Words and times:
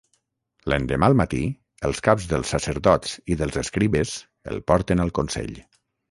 L'endemà 0.71 1.09
al 1.11 1.15
matí 1.17 1.41
els 1.89 1.99
caps 2.07 2.25
dels 2.31 2.53
sacerdots 2.55 3.13
i 3.35 3.37
dels 3.41 3.59
escribes 3.63 4.15
el 4.53 4.57
porten 4.73 5.05
al 5.05 5.13
consell. 5.19 5.53